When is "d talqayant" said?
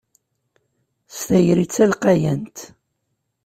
1.67-2.57